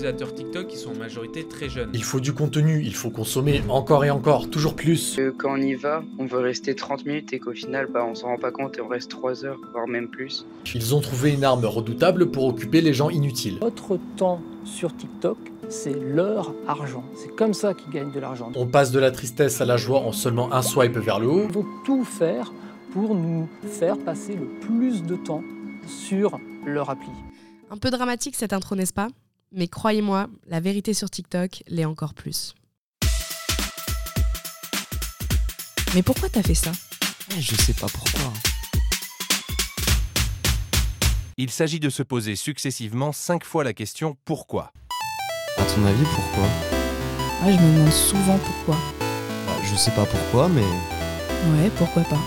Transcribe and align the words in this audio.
utilisateurs 0.00 0.34
TikTok 0.34 0.66
qui 0.66 0.78
sont 0.78 0.92
en 0.92 0.94
majorité 0.94 1.46
très 1.46 1.68
jeunes. 1.68 1.90
Il 1.92 2.02
faut 2.02 2.20
du 2.20 2.32
contenu, 2.32 2.82
il 2.82 2.94
faut 2.94 3.10
consommer 3.10 3.62
encore 3.68 4.04
et 4.04 4.10
encore, 4.10 4.48
toujours 4.48 4.74
plus. 4.74 5.18
Euh, 5.18 5.30
quand 5.36 5.52
on 5.52 5.60
y 5.60 5.74
va, 5.74 6.02
on 6.18 6.24
veut 6.24 6.38
rester 6.38 6.74
30 6.74 7.04
minutes 7.04 7.32
et 7.34 7.38
qu'au 7.38 7.52
final, 7.52 7.86
bah, 7.92 8.04
on 8.08 8.14
s'en 8.14 8.28
rend 8.28 8.38
pas 8.38 8.50
compte 8.50 8.78
et 8.78 8.80
on 8.80 8.88
reste 8.88 9.10
3 9.10 9.44
heures, 9.44 9.58
voire 9.72 9.86
même 9.86 10.08
plus. 10.08 10.46
Ils 10.74 10.94
ont 10.94 11.00
trouvé 11.00 11.34
une 11.34 11.44
arme 11.44 11.66
redoutable 11.66 12.30
pour 12.30 12.46
occuper 12.46 12.80
les 12.80 12.94
gens 12.94 13.10
inutiles. 13.10 13.58
Votre 13.60 13.98
temps 14.16 14.40
sur 14.64 14.96
TikTok, 14.96 15.36
c'est 15.68 15.94
leur 15.94 16.54
argent. 16.66 17.04
C'est 17.14 17.34
comme 17.36 17.52
ça 17.52 17.74
qu'ils 17.74 17.92
gagnent 17.92 18.12
de 18.12 18.20
l'argent. 18.20 18.50
On 18.54 18.66
passe 18.66 18.92
de 18.92 19.00
la 19.00 19.10
tristesse 19.10 19.60
à 19.60 19.66
la 19.66 19.76
joie 19.76 20.00
en 20.00 20.12
seulement 20.12 20.52
un 20.54 20.62
swipe 20.62 20.96
vers 20.96 21.20
le 21.20 21.28
haut. 21.28 21.44
Ils 21.44 21.52
vont 21.52 21.66
tout 21.84 22.04
faire 22.04 22.52
pour 22.92 23.14
nous 23.14 23.48
faire 23.64 23.98
passer 23.98 24.34
le 24.34 24.46
plus 24.66 25.02
de 25.02 25.16
temps 25.16 25.44
sur 25.86 26.38
leur 26.64 26.88
appli. 26.88 27.10
Un 27.70 27.76
peu 27.76 27.90
dramatique 27.90 28.34
cette 28.34 28.54
intro, 28.54 28.74
n'est-ce 28.74 28.94
pas? 28.94 29.08
Mais 29.52 29.68
croyez-moi, 29.68 30.28
la 30.46 30.60
vérité 30.60 30.94
sur 30.94 31.10
TikTok 31.10 31.62
l'est 31.68 31.84
encore 31.84 32.14
plus. 32.14 32.54
Mais 35.94 36.02
pourquoi 36.02 36.28
t'as 36.28 36.42
fait 36.42 36.54
ça? 36.54 36.70
Je 37.38 37.54
sais 37.56 37.72
pas 37.74 37.88
pourquoi. 37.88 38.32
Il 41.36 41.50
s'agit 41.50 41.80
de 41.80 41.88
se 41.90 42.02
poser 42.02 42.36
successivement 42.36 43.12
cinq 43.12 43.44
fois 43.44 43.64
la 43.64 43.72
question 43.72 44.16
pourquoi. 44.24 44.72
À 45.56 45.64
ton 45.64 45.84
avis, 45.84 46.04
pourquoi? 46.14 46.44
Ah, 47.42 47.50
je 47.50 47.56
me 47.56 47.74
demande 47.76 47.92
souvent 47.92 48.38
pourquoi. 48.38 48.76
Bah, 49.46 49.56
Je 49.64 49.74
sais 49.74 49.90
pas 49.92 50.04
pourquoi, 50.04 50.48
mais 50.48 50.62
Ouais, 50.62 51.70
pourquoi 51.76 52.02
pas. 52.04 52.18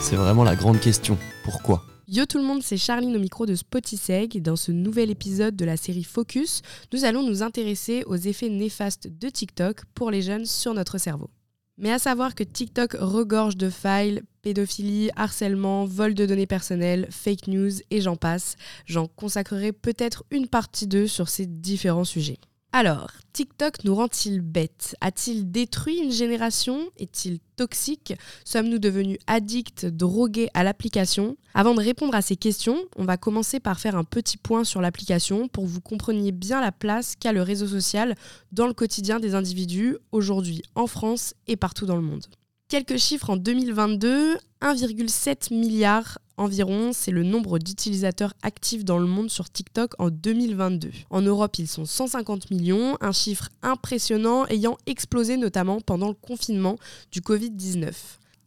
c'est 0.00 0.16
vraiment 0.16 0.42
la 0.42 0.56
grande 0.56 0.80
question. 0.80 1.16
Pourquoi? 1.44 1.84
Yo 2.08 2.24
tout 2.24 2.38
le 2.38 2.44
monde, 2.44 2.62
c'est 2.62 2.76
Charline 2.76 3.16
au 3.16 3.18
micro 3.18 3.46
de 3.46 3.56
Spotiseg 3.56 4.36
et 4.36 4.40
dans 4.40 4.54
ce 4.54 4.70
nouvel 4.70 5.10
épisode 5.10 5.56
de 5.56 5.64
la 5.64 5.76
série 5.76 6.04
Focus, 6.04 6.62
nous 6.92 7.04
allons 7.04 7.24
nous 7.24 7.42
intéresser 7.42 8.04
aux 8.06 8.14
effets 8.14 8.48
néfastes 8.48 9.08
de 9.08 9.28
TikTok 9.28 9.84
pour 9.92 10.12
les 10.12 10.22
jeunes 10.22 10.46
sur 10.46 10.72
notre 10.72 10.98
cerveau. 10.98 11.30
Mais 11.78 11.90
à 11.90 11.98
savoir 11.98 12.36
que 12.36 12.44
TikTok 12.44 12.96
regorge 13.00 13.56
de 13.56 13.70
failles, 13.70 14.22
pédophilie, 14.42 15.10
harcèlement, 15.16 15.84
vol 15.84 16.14
de 16.14 16.26
données 16.26 16.46
personnelles, 16.46 17.08
fake 17.10 17.48
news 17.48 17.72
et 17.90 18.00
j'en 18.00 18.14
passe, 18.14 18.54
j'en 18.84 19.08
consacrerai 19.08 19.72
peut-être 19.72 20.22
une 20.30 20.46
partie 20.46 20.86
d'eux 20.86 21.08
sur 21.08 21.28
ces 21.28 21.46
différents 21.46 22.04
sujets. 22.04 22.38
Alors, 22.78 23.10
TikTok 23.32 23.84
nous 23.84 23.94
rend-il 23.94 24.42
bêtes 24.42 24.96
A-t-il 25.00 25.50
détruit 25.50 25.96
une 25.96 26.12
génération? 26.12 26.90
Est-il 26.98 27.38
toxique? 27.56 28.12
Sommes-nous 28.44 28.78
devenus 28.78 29.16
addicts, 29.26 29.86
drogués 29.86 30.50
à 30.52 30.62
l'application? 30.62 31.38
Avant 31.54 31.72
de 31.72 31.80
répondre 31.80 32.14
à 32.14 32.20
ces 32.20 32.36
questions, 32.36 32.84
on 32.96 33.06
va 33.06 33.16
commencer 33.16 33.60
par 33.60 33.80
faire 33.80 33.96
un 33.96 34.04
petit 34.04 34.36
point 34.36 34.62
sur 34.62 34.82
l'application 34.82 35.48
pour 35.48 35.64
que 35.64 35.70
vous 35.70 35.80
compreniez 35.80 36.32
bien 36.32 36.60
la 36.60 36.70
place 36.70 37.16
qu'a 37.18 37.32
le 37.32 37.40
réseau 37.40 37.66
social 37.66 38.14
dans 38.52 38.66
le 38.66 38.74
quotidien 38.74 39.20
des 39.20 39.34
individus 39.34 39.96
aujourd'hui 40.12 40.60
en 40.74 40.86
France 40.86 41.32
et 41.46 41.56
partout 41.56 41.86
dans 41.86 41.96
le 41.96 42.02
monde. 42.02 42.26
Quelques 42.68 42.98
chiffres 42.98 43.30
en 43.30 43.38
2022, 43.38 44.36
1,7 44.60 45.54
milliard 45.54 46.18
environ, 46.36 46.92
c'est 46.92 47.10
le 47.10 47.22
nombre 47.22 47.58
d'utilisateurs 47.58 48.34
actifs 48.42 48.84
dans 48.84 48.98
le 48.98 49.06
monde 49.06 49.30
sur 49.30 49.50
TikTok 49.50 49.92
en 49.98 50.10
2022. 50.10 50.90
En 51.10 51.22
Europe, 51.22 51.58
ils 51.58 51.68
sont 51.68 51.84
150 51.84 52.50
millions, 52.50 52.96
un 53.00 53.12
chiffre 53.12 53.48
impressionnant 53.62 54.46
ayant 54.46 54.76
explosé 54.86 55.36
notamment 55.36 55.80
pendant 55.80 56.08
le 56.08 56.14
confinement 56.14 56.76
du 57.10 57.20
Covid-19. 57.20 57.92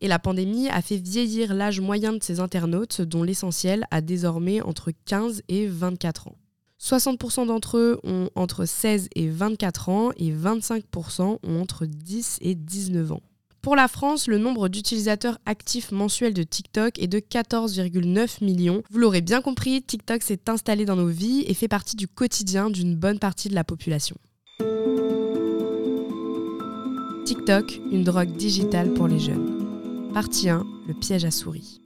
Et 0.02 0.08
la 0.08 0.20
pandémie 0.20 0.70
a 0.70 0.81
fait 0.81 0.98
vieillir 0.98 1.54
l'âge 1.54 1.81
moyen 1.81 2.14
de 2.14 2.23
ces 2.23 2.40
internautes, 2.40 3.02
dont 3.02 3.23
l'essentiel 3.23 3.86
a 3.92 4.02
désormais 4.02 4.62
entre 4.62 4.92
15 5.06 5.42
et 5.50 5.68
24 5.68 6.28
ans. 6.30 6.38
60% 6.81 7.48
d'entre 7.48 7.78
eux 7.78 8.00
ont 8.03 8.30
entre 8.36 8.66
16 8.66 9.09
et 9.14 9.28
24 9.28 9.90
ans 9.90 10.12
et 10.16 10.31
25% 10.31 11.40
ont 11.44 11.62
entre 11.62 11.86
10 11.86 12.38
et 12.42 12.56
19 12.56 13.12
ans. 13.12 13.22
Pour 13.62 13.76
la 13.76 13.90
France, 13.90 14.28
le 14.28 14.38
nombre 14.38 14.70
d'utilisateurs 14.70 15.38
actifs 15.46 15.92
mensuels 15.92 16.34
de 16.34 16.44
TikTok 16.44 16.97
est 16.97 17.08
de 17.08 17.20
14,9 17.20 18.44
millions. 18.44 18.84
Vous 18.90 19.00
l'aurez 19.00 19.20
bien 19.20 19.42
compris, 19.42 19.81
TikTok 19.81 20.24
s'est 20.24 20.50
installé 20.50 20.86
dans 20.86 20.96
nos 20.96 21.09
vies 21.09 21.44
et 21.46 21.53
fait 21.53 21.68
partie 21.68 21.98
du 21.98 22.08
quotidien 22.08 22.69
d'une 22.69 22.96
bonne 22.96 23.19
partie 23.19 23.50
de 23.50 23.56
la 23.56 23.66
population. 23.66 24.16
TikTok, 27.25 27.81
une 27.92 28.03
drogue 28.03 28.31
digitale 28.38 28.94
pour 28.94 29.09
les 29.09 29.19
jeunes. 29.19 30.12
Partie 30.14 30.50
1, 30.50 30.66
le 30.88 30.94
piège 30.94 31.25
à 31.25 31.31
souris. 31.31 31.81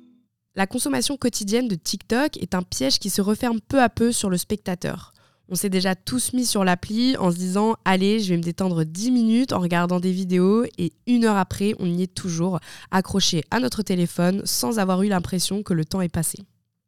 La 0.55 0.67
consommation 0.67 1.17
quotidienne 1.17 1.67
de 1.67 1.75
TikTok 1.75 2.37
est 2.37 2.53
un 2.53 2.61
piège 2.61 2.99
qui 2.99 3.09
se 3.09 3.21
referme 3.21 3.59
peu 3.59 3.81
à 3.81 3.89
peu 3.89 4.11
sur 4.11 4.29
le 4.29 4.37
spectateur. 4.37 5.12
On 5.53 5.55
s'est 5.55 5.69
déjà 5.69 5.93
tous 5.93 6.33
mis 6.33 6.47
sur 6.47 6.63
l'appli 6.63 7.15
en 7.17 7.29
se 7.29 7.37
disant 7.37 7.75
allez, 7.85 8.19
je 8.19 8.29
vais 8.29 8.37
me 8.37 8.41
détendre 8.41 8.83
10 8.83 9.11
minutes 9.11 9.53
en 9.53 9.59
regardant 9.59 9.99
des 9.99 10.11
vidéos 10.11 10.65
et 10.79 10.93
une 11.05 11.25
heure 11.25 11.37
après, 11.37 11.75
on 11.77 11.85
y 11.85 12.01
est 12.01 12.15
toujours, 12.15 12.59
accroché 12.89 13.43
à 13.51 13.59
notre 13.59 13.83
téléphone 13.83 14.41
sans 14.45 14.79
avoir 14.79 15.03
eu 15.03 15.09
l'impression 15.09 15.61
que 15.61 15.75
le 15.75 15.85
temps 15.85 16.01
est 16.01 16.09
passé. 16.09 16.39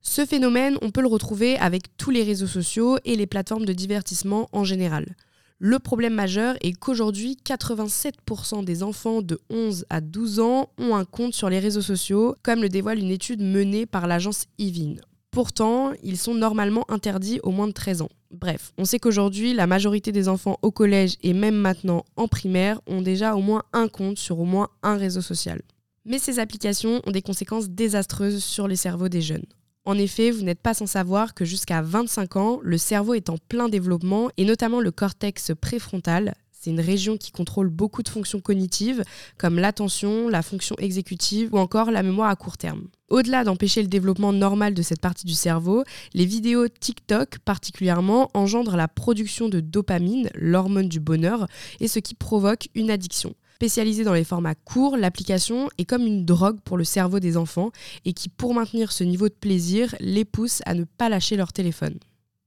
Ce 0.02 0.26
phénomène, 0.26 0.80
on 0.82 0.90
peut 0.90 1.04
le 1.04 1.08
retrouver 1.08 1.60
avec 1.60 1.96
tous 1.96 2.10
les 2.10 2.24
réseaux 2.24 2.48
sociaux 2.48 2.98
et 3.06 3.16
les 3.16 3.28
plateformes 3.28 3.66
de 3.66 3.74
divertissement 3.74 4.50
en 4.52 4.64
général. 4.64 5.16
Le 5.60 5.78
problème 5.78 6.16
majeur 6.16 6.56
est 6.62 6.74
qu'aujourd'hui, 6.74 7.38
87% 7.46 8.66
des 8.66 8.82
enfants 8.82 9.22
de 9.22 9.40
11 9.52 9.86
à 9.92 10.02
12 10.02 10.40
ans 10.40 10.70
ont 10.80 10.96
un 10.96 11.06
compte 11.06 11.36
sur 11.36 11.52
les 11.52 11.60
réseaux 11.60 11.84
sociaux, 11.84 12.36
comme 12.42 12.64
le 12.64 12.70
dévoile 12.70 12.98
une 12.98 13.12
étude 13.12 13.44
menée 13.44 13.86
par 13.86 14.08
l'agence 14.08 14.46
Ivin. 14.58 14.96
Pourtant, 15.36 15.92
ils 16.02 16.18
sont 16.18 16.34
normalement 16.34 16.90
interdits 16.90 17.42
aux 17.44 17.52
moins 17.52 17.68
de 17.68 17.74
13 17.74 18.04
ans. 18.04 18.10
Bref, 18.32 18.72
on 18.78 18.86
sait 18.86 19.00
qu'aujourd'hui, 19.00 19.54
la 19.54 19.68
majorité 19.68 20.14
des 20.14 20.30
enfants 20.30 20.58
au 20.62 20.72
collège 20.72 21.18
et 21.24 21.34
même 21.34 21.58
maintenant 21.58 22.06
en 22.16 22.30
primaire 22.30 22.80
ont 22.88 23.02
déjà 23.02 23.36
au 23.36 23.42
moins 23.42 23.64
un 23.74 23.90
compte 23.90 24.18
sur 24.18 24.40
au 24.40 24.46
moins 24.46 24.70
un 24.82 24.96
réseau 24.96 25.20
social. 25.20 25.62
Mais 26.06 26.20
ces 26.20 26.40
applications 26.40 27.02
ont 27.06 27.12
des 27.12 27.22
conséquences 27.22 27.68
désastreuses 27.68 28.42
sur 28.42 28.70
les 28.70 28.78
cerveaux 28.78 29.10
des 29.10 29.22
jeunes. 29.22 29.44
En 29.84 29.98
effet, 29.98 30.32
vous 30.32 30.44
n'êtes 30.44 30.62
pas 30.62 30.74
sans 30.74 30.88
savoir 30.88 31.34
que 31.34 31.44
jusqu'à 31.44 31.82
25 31.82 32.38
ans, 32.38 32.60
le 32.64 32.78
cerveau 32.78 33.14
est 33.14 33.30
en 33.30 33.36
plein 33.50 33.68
développement 33.68 34.30
et 34.38 34.46
notamment 34.46 34.80
le 34.80 34.92
cortex 34.92 35.52
préfrontal, 35.60 36.36
c'est 36.66 36.72
une 36.72 36.82
région 36.82 37.16
qui 37.16 37.32
contrôle 37.32 37.70
beaucoup 37.70 38.02
de 38.02 38.10
fonctions 38.10 38.42
cognitives 38.42 39.04
comme 39.38 39.60
l'attention, 39.60 40.30
la 40.30 40.42
fonction 40.42 40.76
exécutive 40.80 41.54
ou 41.54 41.60
encore 41.60 41.92
la 41.92 42.02
mémoire 42.02 42.28
à 42.28 42.36
court 42.36 42.58
terme. 42.58 42.88
Au-delà 43.10 43.44
d'empêcher 43.44 43.84
le 43.84 43.88
développement 43.88 44.34
normal 44.34 44.74
de 44.74 44.82
cette 44.82 45.00
partie 45.00 45.28
du 45.28 45.36
cerveau, 45.36 45.84
les 46.16 46.26
vidéos 46.26 46.68
TikTok 46.68 47.38
particulièrement 47.46 48.32
engendrent 48.34 48.78
la 48.78 48.88
production 48.88 49.48
de 49.48 49.60
dopamine, 49.60 50.28
l'hormone 50.34 50.90
du 50.90 51.00
bonheur, 51.00 51.46
et 51.80 51.88
ce 51.88 52.00
qui 52.00 52.16
provoque 52.16 52.68
une 52.74 52.90
addiction. 52.90 53.36
Spécialisée 53.58 54.04
dans 54.04 54.16
les 54.16 54.24
formats 54.24 54.56
courts, 54.56 54.98
l'application 54.98 55.70
est 55.78 55.86
comme 55.86 56.08
une 56.08 56.26
drogue 56.26 56.62
pour 56.62 56.78
le 56.78 56.84
cerveau 56.84 57.20
des 57.20 57.38
enfants 57.38 57.70
et 58.06 58.14
qui, 58.14 58.28
pour 58.28 58.56
maintenir 58.56 58.92
ce 58.92 59.04
niveau 59.04 59.30
de 59.30 59.36
plaisir, 59.36 59.94
les 60.00 60.26
pousse 60.26 60.64
à 60.66 60.74
ne 60.74 60.84
pas 60.84 61.10
lâcher 61.10 61.38
leur 61.38 61.54
téléphone. 61.54 62.00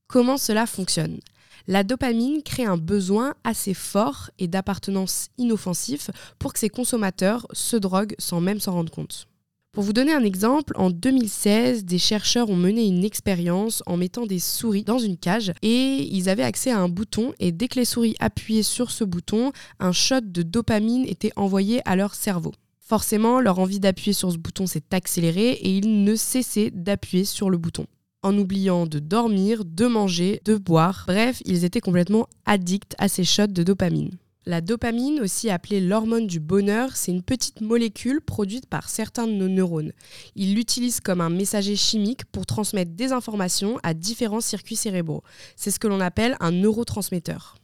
Comment 0.09 0.39
cela 0.39 0.67
fonctionne? 0.67 1.21
La 1.69 1.85
dopamine 1.85 2.43
crée 2.43 2.65
un 2.65 2.79
besoin 2.79 3.35
assez 3.45 3.75
fort 3.75 4.31
et 4.39 4.49
d'appartenance 4.49 5.29
inoffensif 5.37 6.11
pour 6.39 6.55
que 6.55 6.59
ses 6.59 6.71
consommateurs 6.71 7.47
se 7.53 7.77
droguent 7.77 8.17
sans 8.19 8.41
même 8.41 8.59
s'en 8.59 8.73
rendre 8.73 8.91
compte. 8.91 9.27
Pour 9.73 9.85
vous 9.85 9.93
donner 9.93 10.15
un 10.15 10.25
exemple, 10.25 10.73
en 10.77 10.89
2016, 10.89 11.85
des 11.85 11.99
chercheurs 11.99 12.49
ont 12.49 12.57
mené 12.57 12.87
une 12.87 13.05
expérience 13.05 13.83
en 13.85 13.99
mettant 13.99 14.25
des 14.25 14.39
souris 14.39 14.83
dans 14.83 14.99
une 14.99 15.19
cage 15.19 15.53
et 15.61 16.09
ils 16.11 16.31
avaient 16.31 16.43
accès 16.43 16.71
à 16.71 16.79
un 16.79 16.89
bouton 16.89 17.35
et 17.39 17.53
dès 17.53 17.69
que 17.69 17.79
les 17.79 17.85
souris 17.85 18.17
appuyaient 18.19 18.63
sur 18.63 18.91
ce 18.91 19.05
bouton, 19.05 19.53
un 19.79 19.93
shot 19.93 20.23
de 20.23 20.43
dopamine 20.43 21.05
était 21.07 21.33
envoyé 21.37 21.83
à 21.85 21.97
leur 21.97 22.15
cerveau. 22.15 22.55
Forcément, 22.81 23.41
leur 23.43 23.59
envie 23.59 23.79
d'appuyer 23.79 24.15
sur 24.15 24.33
ce 24.33 24.39
bouton 24.39 24.67
s'est 24.67 24.95
accélérée 24.95 25.51
et 25.51 25.77
ils 25.77 26.03
ne 26.03 26.17
cessaient 26.17 26.71
d'appuyer 26.71 27.27
sur 27.27 27.51
le 27.51 27.59
bouton 27.59 27.85
en 28.23 28.37
oubliant 28.37 28.87
de 28.87 28.99
dormir, 28.99 29.65
de 29.65 29.87
manger, 29.87 30.41
de 30.45 30.57
boire. 30.57 31.05
Bref, 31.07 31.41
ils 31.45 31.65
étaient 31.65 31.81
complètement 31.81 32.29
addicts 32.47 32.95
à 32.99 33.09
ces 33.09 33.25
shots 33.25 33.47
de 33.49 33.63
dopamine. 33.63 34.11
La 34.47 34.63
dopamine, 34.63 35.21
aussi 35.21 35.51
appelée 35.51 35.81
l'hormone 35.81 36.27
du 36.27 36.41
bonheur, 36.41 36.97
c'est 36.97 37.13
une 37.13 37.23
petite 37.23 37.61
molécule 37.61 38.23
produite 38.23 38.67
par 38.67 38.89
certains 38.89 39.27
de 39.27 39.33
nos 39.33 39.49
neurones. 39.49 39.93
Ils 40.37 40.55
l'utilisent 40.55 41.01
comme 41.01 41.21
un 41.21 41.29
messager 41.29 41.77
chimique 41.77 42.25
pour 42.33 42.47
transmettre 42.47 42.93
des 42.93 43.13
informations 43.13 43.79
à 43.83 43.93
différents 43.93 44.41
circuits 44.41 44.77
cérébraux. 44.77 45.23
C'est 45.55 45.71
ce 45.71 45.79
que 45.79 45.87
l'on 45.87 46.01
appelle 46.01 46.35
un 46.41 46.53
neurotransmetteur. 46.53 47.57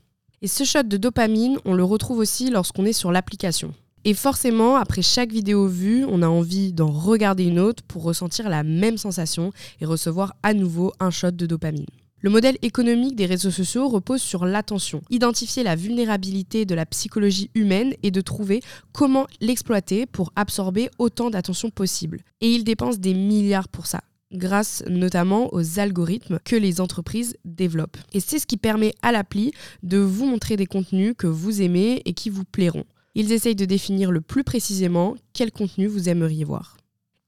Et 0.43 0.47
ce 0.47 0.65
shot 0.65 0.83
de 0.83 0.99
dopamine, 0.99 1.59
on 1.65 1.73
le 1.73 1.85
retrouve 1.85 2.19
aussi 2.19 2.51
lorsqu'on 2.51 2.85
est 2.85 2.93
sur 2.93 3.11
l'application. 3.11 3.73
Et 4.07 4.13
forcément, 4.13 4.77
après 4.77 5.01
chaque 5.01 5.33
vidéo 5.33 5.67
vue, 5.67 6.05
on 6.05 6.21
a 6.21 6.29
envie 6.29 6.75
d'en 6.75 6.91
regarder 6.91 7.45
une 7.45 7.59
autre 7.59 7.83
pour 7.85 8.03
ressentir 8.03 8.51
la 8.51 8.63
même 8.63 8.99
sensation 8.99 9.51
et 9.81 9.87
recevoir 9.87 10.35
à 10.43 10.53
nouveau 10.53 10.93
un 11.01 11.11
shot 11.11 11.31
de 11.31 11.47
dopamine. 11.47 11.87
Le 12.21 12.29
modèle 12.29 12.59
économique 12.61 13.17
des 13.17 13.25
réseaux 13.25 13.51
sociaux 13.51 13.89
repose 13.89 14.21
sur 14.21 14.45
l'attention, 14.45 15.01
identifier 15.09 15.63
la 15.63 15.75
vulnérabilité 15.75 16.67
de 16.67 16.75
la 16.75 16.85
psychologie 16.85 17.51
humaine 17.55 17.95
et 18.03 18.11
de 18.11 18.21
trouver 18.21 18.61
comment 18.93 19.27
l'exploiter 19.41 20.05
pour 20.05 20.33
absorber 20.37 20.91
autant 20.99 21.31
d'attention 21.31 21.71
possible. 21.71 22.21
Et 22.43 22.51
ils 22.51 22.65
dépensent 22.65 22.99
des 22.99 23.15
milliards 23.15 23.69
pour 23.69 23.87
ça. 23.87 24.01
grâce 24.33 24.83
notamment 24.89 25.49
aux 25.55 25.79
algorithmes 25.79 26.39
que 26.45 26.57
les 26.57 26.81
entreprises 26.81 27.37
développent. 27.45 27.99
Et 28.13 28.21
c'est 28.21 28.39
ce 28.39 28.47
qui 28.47 28.57
permet 28.57 28.95
à 29.03 29.13
l'appli 29.13 29.53
de 29.83 29.99
vous 29.99 30.27
montrer 30.27 30.57
des 30.57 30.67
contenus 30.67 31.15
que 31.17 31.27
vous 31.27 31.63
aimez 31.63 32.03
et 32.05 32.15
qui 32.15 32.31
vous 32.31 32.45
plairont. 32.45 32.85
Ils 33.15 33.33
essayent 33.33 33.55
de 33.55 33.65
définir 33.65 34.11
le 34.11 34.21
plus 34.21 34.45
précisément 34.45 35.15
quel 35.33 35.53
contenu 35.53 35.87
vous 35.87 36.09
aimeriez 36.09 36.45
voir. 36.45 36.77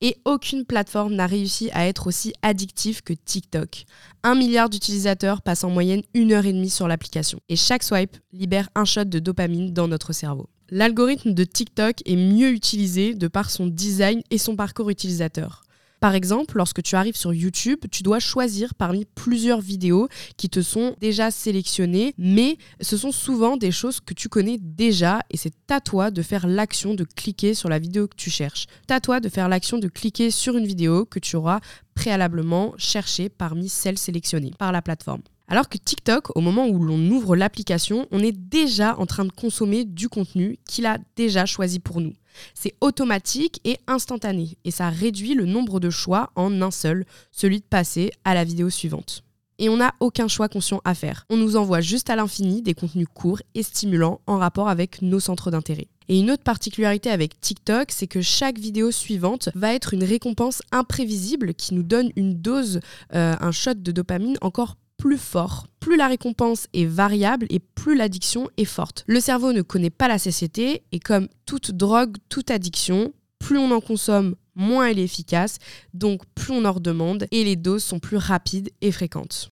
Et 0.03 0.17
aucune 0.25 0.67
plateforme 0.67 1.15
n'a 1.15 1.27
réussi 1.27 1.71
à 1.73 1.87
être 1.87 2.07
aussi 2.07 2.35
addictive 2.43 3.03
que 3.03 3.15
TikTok. 3.15 3.85
Un 4.23 4.35
milliard 4.35 4.69
d'utilisateurs 4.69 5.41
passent 5.41 5.65
en 5.65 5.71
moyenne 5.71 6.03
une 6.13 6.33
heure 6.33 6.45
et 6.45 6.53
demie 6.53 6.71
sur 6.71 6.87
l'application. 6.87 7.41
Et 7.49 7.57
chaque 7.57 7.83
swipe 7.83 8.17
libère 8.33 8.69
un 8.75 8.85
shot 8.85 9.05
de 9.05 9.19
dopamine 9.19 9.73
dans 9.73 9.89
notre 9.89 10.13
cerveau. 10.13 10.49
L'algorithme 10.71 11.33
de 11.33 11.45
TikTok 11.45 12.03
est 12.05 12.17
mieux 12.17 12.51
utilisé 12.51 13.15
de 13.15 13.29
par 13.29 13.51
son 13.51 13.69
design 13.69 14.23
et 14.31 14.39
son 14.39 14.57
parcours 14.57 14.91
utilisateur. 14.91 15.63
Par 16.01 16.15
exemple, 16.15 16.57
lorsque 16.57 16.83
tu 16.83 16.95
arrives 16.95 17.17
sur 17.17 17.33
YouTube, 17.33 17.81
tu 17.91 18.03
dois 18.03 18.19
choisir 18.19 18.75
parmi 18.75 19.07
plusieurs 19.15 19.61
vidéos 19.61 20.09
qui 20.37 20.49
te 20.49 20.61
sont 20.61 20.95
déjà 21.01 21.31
sélectionnées, 21.31 22.15
mais 22.19 22.59
ce 22.81 22.97
sont 22.97 23.13
souvent 23.13 23.57
des 23.57 23.73
choses 23.73 24.01
que 24.01 24.15
tu 24.15 24.29
connais 24.29 24.59
déjà 24.61 25.21
et 25.31 25.37
c'est 25.37 25.55
à 25.71 25.81
toi 25.81 26.11
de 26.11 26.23
faire 26.23 26.47
l'action 26.47 26.95
de 26.95 27.05
cliquer 27.05 27.55
sur 27.55 27.69
la 27.69 27.79
vidéo 27.79 28.09
que 28.09 28.17
tu 28.17 28.31
cherches. 28.31 28.67
C'est 28.87 28.95
à 28.95 29.01
toi 29.01 29.21
de 29.21 29.29
faire 29.29 29.49
l'action 29.49 29.79
de 29.79 29.89
cliquer 29.89 30.31
sur 30.31 30.57
une 30.57 30.67
vidéo 30.67 31.07
que 31.07 31.19
tu 31.19 31.37
auras 31.37 31.61
préalablement 31.95 32.75
cherchée 32.77 33.29
parmi 33.29 33.69
celles 33.69 33.99
sélectionnées 33.99 34.53
par 34.59 34.73
la 34.73 34.83
plateforme. 34.83 35.23
Alors 35.49 35.69
que 35.69 35.79
TikTok, 35.79 36.37
au 36.37 36.41
moment 36.41 36.67
où 36.67 36.83
l'on 36.83 36.99
ouvre 37.11 37.37
l'application, 37.37 38.09
on 38.11 38.19
est 38.19 38.37
déjà 38.37 38.99
en 38.99 39.07
train 39.07 39.25
de 39.25 39.31
consommer 39.31 39.85
du 39.85 40.09
contenu 40.09 40.59
qu'il 40.69 40.87
a 40.87 40.99
déjà 41.15 41.47
choisi 41.47 41.79
pour 41.79 42.01
nous. 42.01 42.13
C'est 42.55 42.75
automatique 42.81 43.61
et 43.65 43.79
instantané, 43.87 44.59
et 44.65 44.71
ça 44.71 44.89
réduit 44.89 45.35
le 45.35 45.47
nombre 45.47 45.81
de 45.81 45.91
choix 45.91 46.31
en 46.37 46.63
un 46.63 46.71
seul, 46.71 47.05
celui 47.31 47.61
de 47.61 47.65
passer 47.65 48.13
à 48.25 48.35
la 48.35 48.45
vidéo 48.45 48.71
suivante. 48.71 49.23
Et 49.59 49.69
on 49.69 49.79
n'a 49.79 49.95
aucun 50.01 50.29
choix 50.29 50.49
conscient 50.49 50.83
à 50.85 50.95
faire. 50.95 51.25
On 51.31 51.37
nous 51.37 51.57
envoie 51.57 51.81
juste 51.81 52.11
à 52.11 52.17
l'infini 52.17 52.61
des 52.61 52.75
contenus 52.75 53.07
courts 53.13 53.41
et 53.55 53.63
stimulants 53.63 54.21
en 54.27 54.37
rapport 54.37 54.69
avec 54.69 55.01
nos 55.01 55.21
centres 55.21 55.51
d'intérêt. 55.51 55.89
Et 56.09 56.21
une 56.21 56.31
autre 56.31 56.43
particularité 56.43 57.11
avec 57.11 57.41
TikTok, 57.41 57.91
c'est 57.91 58.07
que 58.07 58.21
chaque 58.21 58.59
vidéo 58.59 58.91
suivante 58.91 59.49
va 59.55 59.75
être 59.75 59.95
une 59.95 60.05
récompense 60.05 60.63
imprévisible 60.73 61.55
qui 61.55 61.75
nous 61.75 61.83
donne 61.83 62.11
une 62.17 62.35
dose, 62.35 62.81
euh, 63.15 63.35
un 63.41 63.51
shot 63.51 63.75
de 63.75 63.93
dopamine 63.93 64.37
encore 64.41 64.77
plus 65.07 65.19
fort. 65.19 65.69
Plus 65.79 65.97
la 65.97 66.09
récompense 66.09 66.67
est 66.73 66.85
variable 66.85 67.47
et 67.49 67.61
plus 67.61 67.95
l'addiction 67.95 68.51
est 68.57 68.65
forte. 68.65 69.05
Le 69.07 69.21
cerveau 69.21 69.53
ne 69.53 69.63
connaît 69.63 69.89
pas 69.89 70.09
la 70.09 70.19
cécité 70.19 70.83
et 70.91 70.99
comme 70.99 71.29
toute 71.45 71.71
drogue, 71.71 72.17
toute 72.29 72.51
addiction, 72.51 73.13
plus 73.39 73.57
on 73.57 73.71
en 73.71 73.81
consomme, 73.81 74.35
moins 74.57 74.89
elle 74.89 74.99
est 74.99 75.05
efficace, 75.05 75.59
donc 75.95 76.23
plus 76.35 76.53
on 76.53 76.65
en 76.65 76.73
redemande 76.73 77.29
et 77.31 77.45
les 77.45 77.55
doses 77.55 77.85
sont 77.85 78.01
plus 78.01 78.17
rapides 78.17 78.71
et 78.81 78.91
fréquentes. 78.91 79.49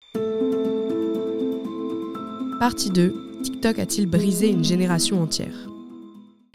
Partie 2.58 2.90
2. 2.90 3.14
TikTok 3.44 3.78
a-t-il 3.78 4.06
brisé 4.06 4.48
une 4.48 4.64
génération 4.64 5.22
entière? 5.22 5.68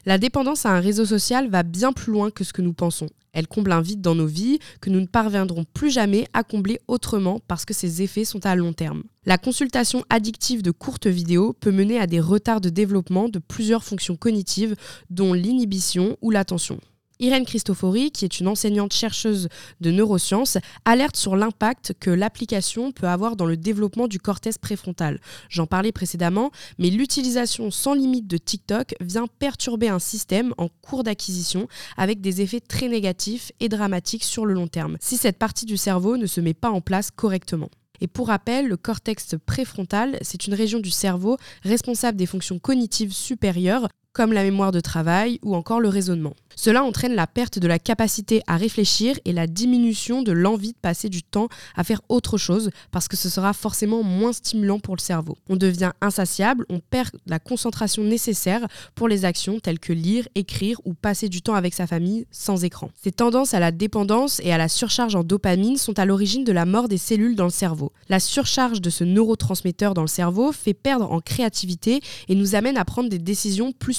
La 0.06 0.18
dépendance 0.18 0.66
à 0.66 0.72
un 0.72 0.82
réseau 0.82 1.06
social 1.06 1.50
va 1.50 1.64
bien 1.64 1.94
plus 1.94 2.12
loin 2.12 2.32
que 2.32 2.44
ce 2.44 2.52
que 2.52 2.62
nous 2.62 2.74
pensons. 2.74 3.08
Elle 3.34 3.48
comble 3.48 3.72
un 3.72 3.82
vide 3.82 4.02
dans 4.02 4.16
nos 4.16 4.28
vies 4.28 4.60
que 4.82 4.90
nous 4.90 5.00
ne 5.00 5.06
parviendrons 5.06 5.66
plus 5.74 5.90
jamais 5.90 6.28
à 6.34 6.44
combler 6.44 6.80
autrement 6.88 7.40
parce 7.48 7.66
que 7.66 7.74
ses 7.74 8.02
effets 8.02 8.26
sont 8.26 8.46
à 8.46 8.56
long 8.56 8.74
terme. 8.74 9.04
La 9.26 9.38
consultation 9.38 10.04
addictive 10.10 10.62
de 10.62 10.72
courtes 10.72 11.08
vidéos 11.08 11.54
peut 11.54 11.72
mener 11.72 12.00
à 12.00 12.08
des 12.08 12.20
retards 12.20 12.62
de 12.62 12.70
développement 12.70 13.30
de 13.30 13.40
plusieurs 13.40 13.84
fonctions 13.84 14.16
cognitives, 14.16 14.76
dont 15.10 15.34
l'inhibition 15.34 16.18
ou 16.22 16.32
l'attention. 16.32 16.80
Irène 17.22 17.46
Christofori, 17.46 18.12
qui 18.12 18.24
est 18.24 18.40
une 18.40 18.48
enseignante 18.48 18.94
chercheuse 18.94 19.50
de 19.82 19.92
neurosciences, 19.92 20.58
alerte 20.86 21.18
sur 21.18 21.36
l'impact 21.36 21.94
que 22.00 22.10
l'application 22.10 22.94
peut 22.94 23.10
avoir 23.10 23.36
dans 23.36 23.46
le 23.46 23.58
développement 23.58 24.08
du 24.08 24.20
cortex 24.20 24.58
préfrontal. 24.58 25.20
J'en 25.50 25.66
parlais 25.66 25.92
précédemment, 25.92 26.52
mais 26.78 26.90
l'utilisation 26.90 27.72
sans 27.72 27.94
limite 27.94 28.28
de 28.28 28.38
TikTok 28.38 28.96
vient 29.02 29.28
perturber 29.28 29.90
un 29.90 30.00
système 30.00 30.54
en 30.58 30.70
cours 30.82 31.04
d'acquisition 31.04 31.68
avec 31.98 32.22
des 32.22 32.40
effets 32.42 32.62
très 32.62 32.88
négatifs 32.88 33.52
et 33.60 33.68
dramatiques 33.68 34.24
sur 34.24 34.46
le 34.46 34.54
long 34.54 34.68
terme, 34.68 34.96
si 35.02 35.18
cette 35.18 35.38
partie 35.38 35.66
du 35.66 35.76
cerveau 35.76 36.16
ne 36.16 36.26
se 36.26 36.40
met 36.40 36.54
pas 36.54 36.70
en 36.70 36.80
place 36.80 37.12
correctement. 37.12 37.70
Et 38.02 38.08
pour 38.08 38.28
rappel, 38.28 38.68
le 38.68 38.78
cortex 38.78 39.36
préfrontal, 39.46 40.18
c'est 40.22 40.48
une 40.48 40.54
région 40.54 40.80
du 40.80 40.90
cerveau 40.90 41.38
responsable 41.64 42.18
des 42.18 42.26
fonctions 42.26 42.60
cognitives 42.60 43.14
supérieures 43.14 43.90
comme 44.14 44.34
la 44.34 44.44
mémoire 44.44 44.72
de 44.72 44.80
travail 44.80 45.40
ou 45.44 45.56
encore 45.56 45.80
le 45.80 45.90
raisonnement. 45.90 46.34
Cela 46.56 46.84
entraîne 46.84 47.16
la 47.16 47.26
perte 47.26 47.58
de 47.58 47.68
la 47.68 47.80
capacité 47.80 48.42
à 48.46 48.58
réfléchir 48.58 49.18
et 49.24 49.32
la 49.32 49.48
diminution 49.48 50.24
de 50.24 50.34
l'envie 50.34 50.74
de 50.74 50.78
passer 50.78 51.08
du 51.08 51.24
temps 51.24 51.48
à 51.76 51.86
faire 51.86 52.02
autre 52.10 52.38
chose 52.38 52.70
parce 52.92 53.08
que 53.08 53.16
ce 53.16 53.30
sera 53.30 53.54
forcément 53.54 54.04
moins 54.04 54.34
stimulant 54.34 54.80
pour 54.80 54.96
le 54.98 55.00
cerveau. 55.00 55.38
On 55.48 55.56
devient 55.56 55.92
insatiable, 56.02 56.66
on 56.70 56.80
perd 56.80 57.12
la 57.28 57.40
concentration 57.40 58.04
nécessaire 58.04 58.68
pour 58.94 59.08
les 59.08 59.24
actions 59.24 59.62
telles 59.62 59.80
que 59.80 59.94
lire, 59.94 60.28
écrire 60.36 60.82
ou 60.84 60.94
passer 60.94 61.30
du 61.30 61.42
temps 61.42 61.56
avec 61.56 61.74
sa 61.74 61.88
famille 61.88 62.26
sans 62.30 62.66
écran. 62.66 62.90
Ces 63.02 63.14
tendances 63.14 63.54
à 63.54 63.62
la 63.62 63.72
dépendance 63.72 64.42
et 64.44 64.52
à 64.52 64.58
la 64.58 64.68
surcharge 64.68 65.16
en 65.16 65.24
dopamine 65.24 65.78
sont 65.78 65.98
à 65.98 66.04
l'origine 66.04 66.44
de 66.44 66.52
la 66.52 66.66
mort 66.66 66.90
des 66.90 66.98
cellules 66.98 67.38
dans 67.38 67.46
le 67.46 67.52
cerveau. 67.52 67.94
La 68.10 68.20
surcharge 68.20 68.82
de 68.82 68.90
ce 68.90 69.06
neurotransmetteur 69.06 69.94
dans 69.94 70.02
le 70.02 70.08
cerveau 70.08 70.52
fait 70.52 70.74
perdre 70.74 71.10
en 71.10 71.22
créativité 71.22 72.02
et 72.28 72.36
nous 72.36 72.56
amène 72.56 72.78
à 72.78 72.84
prendre 72.84 73.08
des 73.08 73.20
décisions 73.20 73.72
plus 73.72 73.99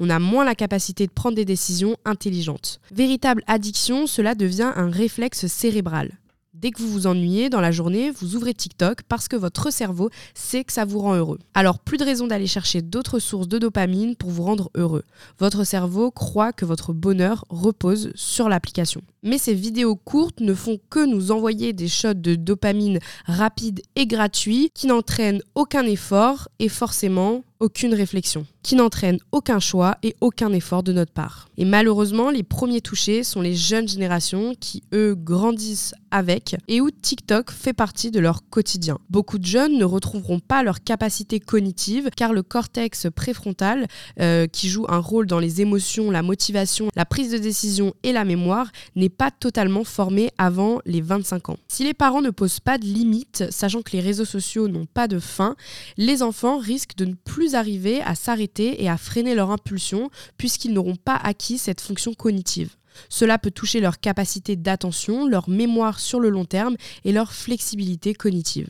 On 0.00 0.10
a 0.10 0.18
moins 0.18 0.44
la 0.44 0.54
capacité 0.54 1.06
de 1.06 1.12
prendre 1.12 1.36
des 1.36 1.44
décisions 1.44 1.96
intelligente. 2.04 2.80
Véritable 2.92 3.42
addiction, 3.46 4.06
cela 4.06 4.34
devient 4.34 4.72
un 4.76 4.90
réflexe 4.90 5.46
cérébral. 5.46 6.18
Dès 6.54 6.70
que 6.70 6.80
vous 6.80 6.88
vous 6.88 7.06
ennuyez 7.06 7.50
dans 7.50 7.60
la 7.60 7.70
journée, 7.70 8.10
vous 8.10 8.34
ouvrez 8.34 8.54
TikTok 8.54 9.02
parce 9.02 9.28
que 9.28 9.36
votre 9.36 9.70
cerveau 9.70 10.08
sait 10.32 10.64
que 10.64 10.72
ça 10.72 10.86
vous 10.86 11.00
rend 11.00 11.14
heureux. 11.14 11.38
Alors 11.52 11.78
plus 11.78 11.98
de 11.98 12.04
raison 12.04 12.26
d'aller 12.26 12.46
chercher 12.46 12.80
d'autres 12.80 13.18
sources 13.18 13.46
de 13.46 13.58
dopamine 13.58 14.16
pour 14.16 14.30
vous 14.30 14.42
rendre 14.42 14.70
heureux. 14.74 15.04
Votre 15.38 15.64
cerveau 15.64 16.10
croit 16.10 16.54
que 16.54 16.64
votre 16.64 16.94
bonheur 16.94 17.44
repose 17.50 18.10
sur 18.14 18.48
l'application. 18.48 19.02
Mais 19.26 19.38
ces 19.38 19.54
vidéos 19.54 19.96
courtes 19.96 20.38
ne 20.38 20.54
font 20.54 20.78
que 20.88 21.04
nous 21.04 21.32
envoyer 21.32 21.72
des 21.72 21.88
shots 21.88 22.14
de 22.14 22.36
dopamine 22.36 23.00
rapides 23.24 23.82
et 23.96 24.06
gratuits 24.06 24.70
qui 24.72 24.86
n'entraînent 24.86 25.42
aucun 25.56 25.84
effort 25.84 26.46
et 26.60 26.68
forcément 26.68 27.42
aucune 27.60 27.94
réflexion, 27.94 28.46
qui 28.62 28.74
n'entraînent 28.74 29.18
aucun 29.32 29.60
choix 29.60 29.96
et 30.02 30.14
aucun 30.20 30.52
effort 30.52 30.82
de 30.82 30.92
notre 30.92 31.12
part. 31.12 31.48
Et 31.56 31.64
malheureusement, 31.64 32.30
les 32.30 32.42
premiers 32.42 32.80
touchés 32.80 33.24
sont 33.24 33.40
les 33.40 33.54
jeunes 33.54 33.88
générations 33.88 34.54
qui, 34.58 34.82
eux, 34.92 35.14
grandissent 35.14 35.94
avec 36.10 36.56
et 36.68 36.80
où 36.80 36.90
TikTok 36.90 37.50
fait 37.50 37.72
partie 37.72 38.10
de 38.10 38.20
leur 38.20 38.48
quotidien. 38.48 38.98
Beaucoup 39.10 39.38
de 39.38 39.46
jeunes 39.46 39.78
ne 39.78 39.84
retrouveront 39.84 40.40
pas 40.40 40.62
leur 40.62 40.82
capacité 40.82 41.40
cognitive 41.40 42.10
car 42.14 42.32
le 42.32 42.42
cortex 42.42 43.06
préfrontal, 43.14 43.86
euh, 44.20 44.46
qui 44.46 44.68
joue 44.68 44.86
un 44.88 44.98
rôle 44.98 45.26
dans 45.26 45.38
les 45.38 45.60
émotions, 45.60 46.10
la 46.10 46.22
motivation, 46.22 46.88
la 46.94 47.06
prise 47.06 47.32
de 47.32 47.38
décision 47.38 47.94
et 48.02 48.12
la 48.12 48.24
mémoire, 48.24 48.70
n'est 48.96 49.08
pas 49.16 49.30
totalement 49.30 49.84
formé 49.84 50.30
avant 50.38 50.80
les 50.84 51.00
25 51.00 51.50
ans. 51.50 51.56
Si 51.68 51.84
les 51.84 51.94
parents 51.94 52.22
ne 52.22 52.30
posent 52.30 52.60
pas 52.60 52.78
de 52.78 52.84
limites, 52.84 53.44
sachant 53.50 53.82
que 53.82 53.92
les 53.92 54.00
réseaux 54.00 54.24
sociaux 54.24 54.68
n'ont 54.68 54.86
pas 54.86 55.08
de 55.08 55.18
fin, 55.18 55.56
les 55.96 56.22
enfants 56.22 56.58
risquent 56.58 56.96
de 56.96 57.06
ne 57.06 57.14
plus 57.14 57.54
arriver 57.54 58.00
à 58.02 58.14
s'arrêter 58.14 58.82
et 58.82 58.88
à 58.88 58.96
freiner 58.96 59.34
leur 59.34 59.50
impulsion 59.50 60.10
puisqu'ils 60.36 60.72
n'auront 60.72 60.96
pas 60.96 61.16
acquis 61.16 61.58
cette 61.58 61.80
fonction 61.80 62.14
cognitive. 62.14 62.76
Cela 63.08 63.38
peut 63.38 63.50
toucher 63.50 63.80
leur 63.80 64.00
capacité 64.00 64.56
d'attention, 64.56 65.26
leur 65.26 65.48
mémoire 65.48 66.00
sur 66.00 66.20
le 66.20 66.30
long 66.30 66.44
terme 66.44 66.76
et 67.04 67.12
leur 67.12 67.32
flexibilité 67.32 68.14
cognitive. 68.14 68.68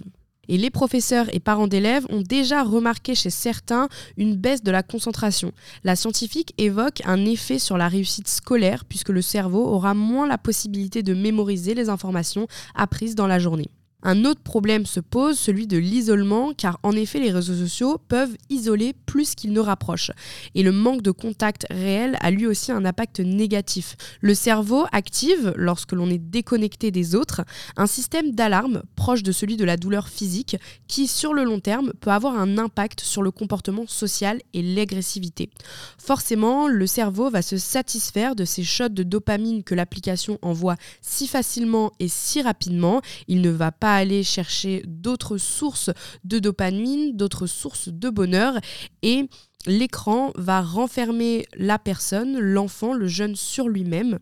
Et 0.49 0.59
les 0.59 0.71
professeurs 0.71 1.27
et 1.35 1.41
parents 1.41 1.67
d'élèves 1.67 2.07
ont 2.11 2.23
déjà 2.23 2.63
remarqué 2.63 3.15
chez 3.15 3.31
certains 3.31 3.89
une 4.17 4.37
baisse 4.37 4.63
de 4.63 4.71
la 4.71 4.83
concentration. 4.83 5.53
La 5.85 5.97
scientifique 5.97 6.55
évoque 6.59 7.03
un 7.05 7.25
effet 7.25 7.59
sur 7.59 7.77
la 7.77 7.89
réussite 7.89 8.29
scolaire 8.29 8.85
puisque 8.85 9.11
le 9.11 9.23
cerveau 9.23 9.65
aura 9.67 9.95
moins 9.95 10.27
la 10.27 10.39
possibilité 10.39 11.03
de 11.03 11.15
mémoriser 11.15 11.75
les 11.75 11.89
informations 11.89 12.47
apprises 12.75 13.15
dans 13.15 13.27
la 13.27 13.39
journée. 13.39 13.71
Un 14.09 14.25
autre 14.25 14.41
problème 14.41 14.87
se 14.87 15.01
pose, 15.01 15.37
celui 15.37 15.67
de 15.67 15.77
l'isolement, 15.77 16.53
car 16.55 16.79
en 16.85 16.93
effet 16.93 17.19
les 17.19 17.33
réseaux 17.33 17.57
sociaux 17.57 17.99
peuvent 18.07 18.37
isoler 18.51 18.95
plus 19.05 19.35
qu'ils 19.35 19.53
ne 19.53 19.59
rapprochent. 19.59 20.13
Et 20.55 20.63
le 20.63 20.71
manque 20.71 21.03
de 21.03 21.11
contact 21.11 21.67
réel 21.71 22.17
a 22.21 22.31
lui 22.31 22.47
aussi 22.47 22.71
un 22.71 22.85
impact 22.85 23.19
négatif. 23.19 23.97
Le 24.21 24.33
cerveau 24.35 24.87
active, 24.93 25.53
lorsque 25.57 25.91
l'on 25.91 26.09
est 26.09 26.19
déconnecté 26.19 26.93
des 26.93 27.17
autres, 27.17 27.43
un 27.77 27.89
système 27.89 28.31
d'alarme 28.31 28.85
proche 28.95 29.25
de 29.25 29.33
celui 29.33 29.57
de 29.57 29.65
la 29.65 29.77
douleur 29.77 30.09
physique, 30.09 30.57
qui 30.87 31.09
sur 31.09 31.35
le 31.35 31.43
long 31.43 31.59
terme 31.59 31.93
peut 32.01 32.11
avoir 32.11 32.39
un 32.39 32.59
impact 32.59 33.01
sur 33.01 33.25
le 33.25 33.33
comportement 33.33 33.89
social 33.89 34.39
et 34.55 34.63
l'agressivité. 34.63 35.51
Forcément, 35.99 36.69
le 36.69 36.87
cerveau 36.87 37.29
va 37.29 37.43
se 37.43 37.57
satisfaire 37.57 38.37
de 38.37 38.45
ces 38.45 38.63
shots 38.63 38.89
de 38.89 39.03
dopamine 39.03 39.65
que 39.65 39.75
l'application 39.75 40.39
envoie 40.43 40.77
si 41.01 41.27
facilement 41.27 41.91
et 41.99 42.07
si 42.07 42.41
rapidement. 42.41 43.01
Il 43.27 43.41
ne 43.41 43.51
va 43.51 43.73
pas 43.73 43.96
aller 43.97 44.23
chercher 44.23 44.83
d'autres 44.87 45.39
sources 45.39 45.91
de 46.25 46.39
dopamine, 46.39 47.17
d'autres 47.17 47.47
sources 47.47 47.89
de 47.89 48.11
bonheur 48.11 48.55
et 49.03 49.29
l'écran 49.67 50.33
va 50.37 50.63
renfermer 50.63 51.47
la 51.55 51.79
personne, 51.79 52.39
l'enfant, 52.39 52.95
le 52.95 53.09
jeune 53.09 53.37
sur 53.37 53.69
lui-même. 53.69 54.19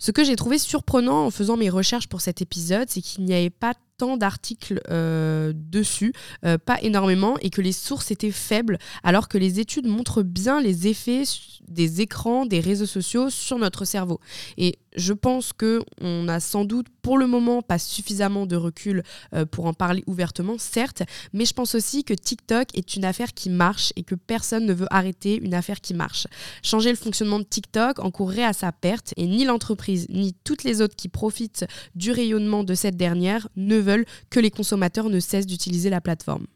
Ce 0.00 0.12
que 0.12 0.22
j'ai 0.22 0.36
trouvé 0.36 0.58
surprenant 0.58 1.26
en 1.26 1.30
faisant 1.30 1.56
mes 1.56 1.70
recherches 1.70 2.06
pour 2.06 2.20
cet 2.20 2.40
épisode, 2.40 2.88
c'est 2.88 3.00
qu'il 3.00 3.24
n'y 3.24 3.34
avait 3.34 3.50
pas 3.50 3.74
tant 3.96 4.16
d'articles 4.16 4.80
euh, 4.90 5.52
dessus, 5.54 6.12
euh, 6.44 6.56
pas 6.56 6.80
énormément, 6.82 7.36
et 7.40 7.50
que 7.50 7.60
les 7.60 7.72
sources 7.72 8.12
étaient 8.12 8.30
faibles, 8.30 8.78
alors 9.02 9.26
que 9.26 9.38
les 9.38 9.58
études 9.58 9.88
montrent 9.88 10.22
bien 10.22 10.60
les 10.60 10.86
effets 10.86 11.24
des 11.66 12.00
écrans, 12.00 12.46
des 12.46 12.60
réseaux 12.60 12.86
sociaux 12.86 13.28
sur 13.28 13.58
notre 13.58 13.84
cerveau. 13.84 14.20
Et 14.56 14.78
je 14.96 15.12
pense 15.12 15.52
que 15.52 15.82
on 16.00 16.28
a 16.28 16.40
sans 16.40 16.64
doute 16.64 16.86
pour 17.02 17.18
le 17.18 17.26
moment 17.26 17.62
pas 17.62 17.78
suffisamment 17.78 18.46
de 18.46 18.56
recul 18.56 19.02
euh, 19.34 19.44
pour 19.46 19.66
en 19.66 19.72
parler 19.72 20.02
ouvertement, 20.06 20.56
certes, 20.58 21.02
mais 21.32 21.44
je 21.44 21.54
pense 21.54 21.74
aussi 21.74 22.04
que 22.04 22.14
TikTok 22.14 22.76
est 22.76 22.96
une 22.96 23.04
affaire 23.04 23.34
qui 23.34 23.50
marche 23.50 23.92
et 23.96 24.02
que 24.02 24.14
personne 24.14 24.66
ne 24.66 24.72
veut 24.72 24.88
arrêter 24.90 25.38
une 25.42 25.54
affaire 25.54 25.80
qui 25.80 25.94
marche. 25.94 26.26
Changer 26.62 26.90
le 26.90 26.96
fonctionnement 26.96 27.38
de 27.38 27.44
TikTok 27.44 27.98
encourrait 28.00 28.44
à 28.44 28.52
sa 28.52 28.72
perte 28.72 29.14
et 29.16 29.26
ni 29.26 29.44
l'entreprise 29.44 30.06
ni 30.10 30.34
toutes 30.44 30.64
les 30.64 30.82
autres 30.82 30.96
qui 30.96 31.08
profitent 31.08 31.66
du 31.94 32.10
rayonnement 32.12 32.64
de 32.64 32.74
cette 32.74 32.96
dernière 32.96 33.48
ne 33.56 33.76
veulent 33.76 34.06
que 34.30 34.40
les 34.40 34.50
consommateurs 34.50 35.08
ne 35.08 35.20
cessent 35.20 35.46
d'utiliser 35.46 35.90
la 35.90 36.00
plateforme. 36.00 36.46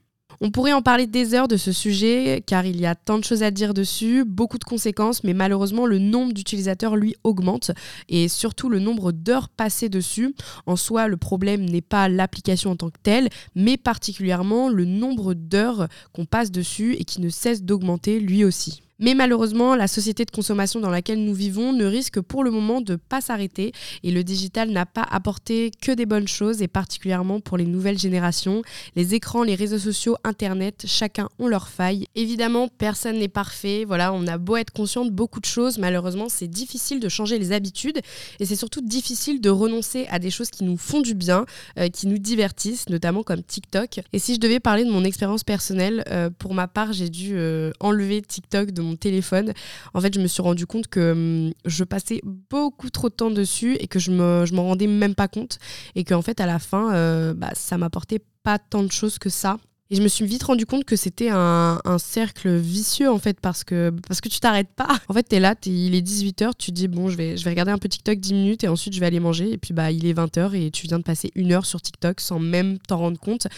On 0.44 0.50
pourrait 0.50 0.72
en 0.72 0.82
parler 0.82 1.06
des 1.06 1.34
heures 1.34 1.46
de 1.46 1.56
ce 1.56 1.70
sujet 1.70 2.42
car 2.44 2.66
il 2.66 2.80
y 2.80 2.84
a 2.84 2.96
tant 2.96 3.16
de 3.16 3.22
choses 3.22 3.44
à 3.44 3.52
dire 3.52 3.74
dessus, 3.74 4.24
beaucoup 4.24 4.58
de 4.58 4.64
conséquences, 4.64 5.22
mais 5.22 5.34
malheureusement 5.34 5.86
le 5.86 6.00
nombre 6.00 6.32
d'utilisateurs 6.32 6.96
lui 6.96 7.14
augmente 7.22 7.70
et 8.08 8.26
surtout 8.26 8.68
le 8.68 8.80
nombre 8.80 9.12
d'heures 9.12 9.48
passées 9.48 9.88
dessus. 9.88 10.34
En 10.66 10.74
soi, 10.74 11.06
le 11.06 11.16
problème 11.16 11.64
n'est 11.64 11.80
pas 11.80 12.08
l'application 12.08 12.72
en 12.72 12.76
tant 12.76 12.90
que 12.90 12.98
telle, 13.00 13.28
mais 13.54 13.76
particulièrement 13.76 14.68
le 14.68 14.84
nombre 14.84 15.34
d'heures 15.34 15.86
qu'on 16.12 16.26
passe 16.26 16.50
dessus 16.50 16.94
et 16.94 17.04
qui 17.04 17.20
ne 17.20 17.28
cesse 17.28 17.62
d'augmenter 17.62 18.18
lui 18.18 18.44
aussi. 18.44 18.82
Mais 19.02 19.14
malheureusement, 19.14 19.74
la 19.74 19.88
société 19.88 20.24
de 20.24 20.30
consommation 20.30 20.78
dans 20.78 20.88
laquelle 20.88 21.24
nous 21.24 21.34
vivons 21.34 21.72
ne 21.72 21.84
risque 21.84 22.20
pour 22.20 22.44
le 22.44 22.52
moment 22.52 22.80
de 22.80 22.94
pas 22.94 23.20
s'arrêter 23.20 23.72
et 24.04 24.12
le 24.12 24.22
digital 24.22 24.70
n'a 24.70 24.86
pas 24.86 25.02
apporté 25.02 25.72
que 25.82 25.90
des 25.90 26.06
bonnes 26.06 26.28
choses 26.28 26.62
et 26.62 26.68
particulièrement 26.68 27.40
pour 27.40 27.56
les 27.56 27.64
nouvelles 27.64 27.98
générations. 27.98 28.62
Les 28.94 29.16
écrans, 29.16 29.42
les 29.42 29.56
réseaux 29.56 29.80
sociaux, 29.80 30.16
Internet, 30.22 30.84
chacun 30.86 31.28
ont 31.40 31.48
leurs 31.48 31.66
failles. 31.66 32.06
Évidemment, 32.14 32.68
personne 32.68 33.18
n'est 33.18 33.26
parfait. 33.26 33.84
Voilà, 33.84 34.12
on 34.12 34.24
a 34.28 34.38
beau 34.38 34.54
être 34.54 34.72
conscient 34.72 35.04
de 35.04 35.10
beaucoup 35.10 35.40
de 35.40 35.46
choses, 35.46 35.78
malheureusement, 35.78 36.28
c'est 36.28 36.46
difficile 36.46 37.00
de 37.00 37.08
changer 37.08 37.40
les 37.40 37.50
habitudes 37.50 37.98
et 38.38 38.46
c'est 38.46 38.54
surtout 38.54 38.82
difficile 38.82 39.40
de 39.40 39.50
renoncer 39.50 40.06
à 40.10 40.20
des 40.20 40.30
choses 40.30 40.50
qui 40.50 40.62
nous 40.62 40.76
font 40.76 41.00
du 41.00 41.14
bien, 41.14 41.44
euh, 41.76 41.88
qui 41.88 42.06
nous 42.06 42.18
divertissent, 42.18 42.88
notamment 42.88 43.24
comme 43.24 43.42
TikTok. 43.42 43.98
Et 44.12 44.20
si 44.20 44.36
je 44.36 44.38
devais 44.38 44.60
parler 44.60 44.84
de 44.84 44.92
mon 44.92 45.02
expérience 45.02 45.42
personnelle, 45.42 46.04
euh, 46.06 46.30
pour 46.38 46.54
ma 46.54 46.68
part, 46.68 46.92
j'ai 46.92 47.08
dû 47.08 47.32
euh, 47.34 47.72
enlever 47.80 48.22
TikTok 48.22 48.70
de 48.70 48.80
mon 48.80 48.91
téléphone, 48.96 49.52
en 49.94 50.00
fait, 50.00 50.14
je 50.14 50.20
me 50.20 50.26
suis 50.26 50.42
rendu 50.42 50.66
compte 50.66 50.88
que 50.88 51.12
hum, 51.12 51.52
je 51.64 51.84
passais 51.84 52.20
beaucoup 52.24 52.90
trop 52.90 53.08
de 53.08 53.14
temps 53.14 53.30
dessus 53.30 53.76
et 53.80 53.86
que 53.86 53.98
je 53.98 54.10
me, 54.10 54.46
je 54.46 54.54
m'en 54.54 54.64
rendais 54.64 54.86
même 54.86 55.14
pas 55.14 55.28
compte. 55.28 55.58
Et 55.94 56.04
qu'en 56.04 56.22
fait, 56.22 56.40
à 56.40 56.46
la 56.46 56.58
fin, 56.58 56.94
euh, 56.94 57.34
bah, 57.34 57.50
ça 57.54 57.78
m'apportait 57.78 58.20
pas 58.42 58.58
tant 58.58 58.82
de 58.82 58.92
choses 58.92 59.18
que 59.18 59.30
ça. 59.30 59.58
Et 59.92 59.96
je 59.96 60.00
me 60.00 60.08
suis 60.08 60.24
vite 60.24 60.42
rendu 60.44 60.64
compte 60.64 60.86
que 60.86 60.96
c'était 60.96 61.28
un, 61.30 61.78
cercle 61.98 62.56
vicieux 62.56 63.10
en 63.10 63.18
fait 63.18 63.38
parce 63.38 63.62
que, 63.62 63.92
parce 64.08 64.22
que 64.22 64.30
tu 64.30 64.40
t'arrêtes 64.40 64.72
pas. 64.74 64.88
En 65.08 65.12
fait, 65.12 65.28
tu 65.28 65.36
es 65.36 65.38
là, 65.40 65.54
il 65.66 65.94
est 65.94 66.00
18h, 66.00 66.52
tu 66.58 66.72
dis 66.72 66.88
bon, 66.88 67.10
je 67.10 67.16
vais, 67.18 67.36
je 67.36 67.44
vais 67.44 67.50
regarder 67.50 67.72
un 67.72 67.78
peu 67.78 67.90
TikTok 67.90 68.18
10 68.18 68.32
minutes 68.32 68.64
et 68.64 68.68
ensuite 68.68 68.94
je 68.94 69.00
vais 69.00 69.04
aller 69.04 69.20
manger. 69.20 69.52
Et 69.52 69.58
puis 69.58 69.74
bah, 69.74 69.90
il 69.90 70.06
est 70.06 70.14
20h 70.14 70.54
et 70.54 70.70
tu 70.70 70.86
viens 70.86 70.98
de 70.98 71.04
passer 71.04 71.30
une 71.34 71.52
heure 71.52 71.66
sur 71.66 71.82
TikTok 71.82 72.20
sans 72.22 72.38
même 72.38 72.78
t'en 72.78 72.96
rendre 72.96 73.20
compte. 73.20 73.48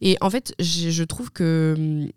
Et 0.00 0.16
en 0.20 0.30
fait, 0.30 0.54
je 0.60 1.02
trouve 1.02 1.32
que 1.32 1.74
hum, 1.76 2.08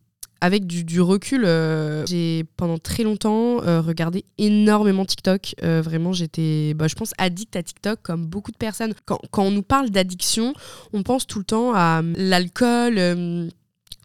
avec 0.44 0.68
du, 0.68 1.00
recul, 1.00 1.46
euh, 1.46 2.06
j'ai 2.06 2.44
pendant 2.58 2.78
très 2.78 3.04
longtemps 3.04 3.64
euh, 3.64 3.80
regardé 3.80 4.26
énormément 4.38 5.06
TikTok. 5.06 5.56
Euh, 5.64 5.82
vraiment, 5.82 6.12
j'étais, 6.12 6.74
bah, 6.74 6.90
je 6.90 6.96
pense, 6.96 7.14
addict 7.18 7.56
à 7.56 7.64
TikTok 7.64 8.02
comme 8.04 8.26
beaucoup 8.26 8.52
de 8.52 8.58
personnes. 8.58 8.94
Quand, 9.06 9.20
quand 9.32 9.44
on 9.44 9.52
nous 9.52 9.64
parle 9.64 9.90
d'addiction, 9.90 10.54
on 10.92 11.02
pense 11.02 11.28
tout 11.28 11.40
le 11.40 11.46
temps 11.46 11.74
à 11.74 12.02
l'alcool 12.18 12.96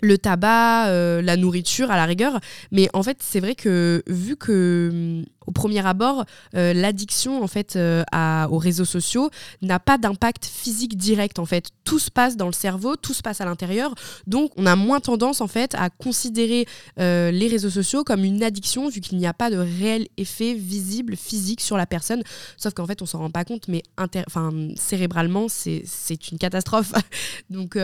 le 0.01 0.17
tabac, 0.17 0.93
la 1.23 1.37
nourriture 1.37 1.91
à 1.91 1.97
la 1.97 2.05
rigueur. 2.05 2.39
Mais 2.71 2.89
en 2.93 3.03
fait, 3.03 3.17
c'est 3.21 3.41
vrai 3.41 3.57
que 3.57 4.05
vu 4.07 4.37
que 4.37 5.25
au 5.49 5.51
premier 5.51 5.85
abord, 5.85 6.27
euh, 6.55 6.75
l'addiction 6.75 7.43
en 7.43 7.47
fait 7.47 7.75
euh, 7.77 8.05
aux 8.51 8.59
réseaux 8.59 8.85
sociaux 8.85 9.31
n'a 9.63 9.81
pas 9.81 9.97
d'impact 9.97 10.45
physique 10.45 10.97
direct 10.97 11.39
en 11.39 11.47
fait. 11.47 11.71
Tout 11.85 11.99
se 11.99 12.11
passe 12.11 12.37
dans 12.37 12.47
le 12.47 12.53
cerveau, 12.53 12.97
tout 12.97 13.15
se 13.15 13.23
passe 13.23 13.41
à 13.41 13.47
l'intérieur, 13.47 13.95
donc 14.27 14.53
on 14.59 14.67
a 14.67 14.77
moins 14.77 15.01
tendance 15.01 15.41
en 15.41 15.49
fait 15.49 15.75
à 15.75 15.89
considérer 15.89 16.67
euh, 17.01 17.31
les 17.31 17.49
réseaux 17.49 17.71
sociaux 17.71 18.05
comme 18.05 18.25
une 18.25 18.43
addiction 18.43 18.91
vu 18.91 19.01
qu'il 19.01 19.17
n'y 19.17 19.27
a 19.27 19.33
pas 19.33 19.51
de 19.51 19.57
réel 19.57 20.07
effet 20.19 20.53
visible 20.53 21.17
physique 21.17 21.63
sur 21.63 21.79
la 21.79 21.87
personne. 21.87 22.23
Sauf 22.59 22.75
qu'en 22.75 22.87
fait 22.87 23.01
on 23.01 23.07
s'en 23.07 23.21
rend 23.21 23.31
pas 23.31 23.47
compte, 23.47 23.69
mais 23.69 23.83
enfin 23.97 24.53
cérébralement 24.77 25.47
c'est 25.49 25.83
une 26.31 26.37
catastrophe. 26.39 26.93
donc 27.51 27.79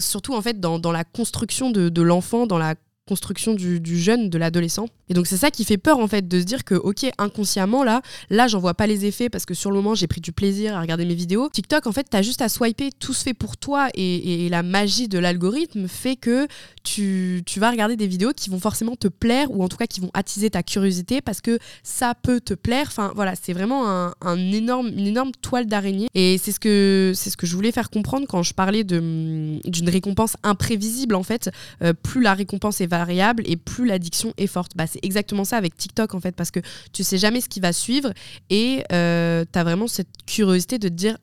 surtout 0.00 0.34
en 0.34 0.42
fait 0.42 0.58
dans, 0.58 0.90
la 0.90 1.04
construction 1.04 1.70
de, 1.70 1.88
de 1.88 2.02
l'enfant, 2.02 2.48
dans 2.48 2.58
la 2.58 2.74
construction 3.08 3.54
du, 3.54 3.98
jeune, 3.98 4.28
de 4.28 4.38
l'adolescent. 4.38 4.86
Et 5.08 5.14
donc 5.14 5.26
c'est 5.26 5.38
ça 5.38 5.50
qui 5.50 5.64
fait 5.64 5.78
peur 5.78 5.98
en 5.98 6.06
fait, 6.06 6.28
de 6.28 6.38
se 6.38 6.44
dire 6.44 6.64
que 6.64 6.74
ok, 6.74 7.06
inconsciemment 7.16 7.82
là, 7.82 8.02
là 8.28 8.46
j'en 8.46 8.58
vois 8.58 8.74
pas 8.74 8.86
les 8.86 9.06
effets 9.06 9.30
parce 9.30 9.46
que 9.46 9.54
sur 9.54 9.70
le 9.70 9.76
moment 9.76 9.94
j'ai 9.94 10.06
pris 10.06 10.20
du 10.20 10.32
plaisir 10.32 10.76
à 10.76 10.80
regarder 10.80 11.06
mes 11.06 11.14
vidéos. 11.14 11.48
TikTok 11.48 11.86
en 11.86 11.92
fait 11.92 12.06
t'as 12.10 12.20
juste 12.20 12.42
à 12.42 12.48
swiper, 12.48 12.90
tout 12.98 13.14
se 13.14 13.22
fait 13.22 13.34
pour 13.34 13.56
toi 13.56 13.88
et, 13.94 14.48
la 14.50 14.62
magie 14.62 15.08
de 15.08 15.18
l'algorithme 15.18 15.88
fait 15.88 16.16
que 16.16 16.46
tu, 16.82 17.42
tu, 17.44 17.60
vas 17.60 17.70
regarder 17.70 17.96
des 17.96 18.06
vidéos 18.06 18.32
qui 18.34 18.48
vont 18.50 18.60
forcément 18.60 18.96
te 18.96 19.08
plaire 19.08 19.50
ou 19.50 19.62
en 19.62 19.68
tout 19.68 19.76
cas 19.76 19.86
qui 19.86 20.00
vont 20.00 20.10
attiser 20.14 20.48
ta 20.50 20.62
curiosité 20.62 21.20
parce 21.20 21.40
que 21.40 21.58
ça 21.82 22.14
peut 22.14 22.40
te 22.40 22.54
plaire. 22.54 22.86
Enfin 22.88 23.12
voilà, 23.14 23.34
c'est 23.40 23.52
vraiment 23.52 23.88
un, 23.88 24.36
énorme, 24.52 24.88
une 24.88 25.06
énorme 25.06 25.32
toile 25.42 25.66
d'araignée 25.66 26.08
et 26.14 26.38
c'est 26.38 26.52
ce, 26.52 26.60
que, 26.60 27.12
c'est 27.14 27.30
ce 27.30 27.36
que 27.36 27.46
je 27.46 27.54
voulais 27.54 27.72
faire 27.72 27.90
comprendre 27.90 28.26
quand 28.28 28.42
je 28.42 28.54
parlais 28.54 28.84
d'une 28.84 29.60
récompense 29.86 30.36
imprévisible 30.42 31.14
en 31.14 31.22
fait. 31.22 31.50
Euh, 31.82 31.92
plus 31.92 32.22
la 32.22 32.34
récompense 32.34 32.80
est 32.80 32.86
variable 32.98 33.42
et 33.46 33.56
plus 33.56 33.86
l'addiction 33.86 34.32
est 34.36 34.46
forte. 34.46 34.72
Bah, 34.76 34.86
c'est 34.86 35.00
exactement 35.02 35.44
ça 35.44 35.56
avec 35.56 35.76
TikTok 35.76 36.14
en 36.14 36.20
fait, 36.20 36.34
parce 36.34 36.50
que 36.50 36.60
tu 36.92 37.04
sais 37.04 37.18
jamais 37.18 37.40
ce 37.40 37.48
qui 37.48 37.60
va 37.60 37.72
suivre 37.72 38.12
et 38.50 38.84
euh, 38.92 39.44
tu 39.50 39.58
as 39.58 39.64
vraiment 39.64 39.86
cette 39.86 40.08
curiosité 40.26 40.78
de 40.78 40.88
te 40.88 40.94
dire 40.94 41.16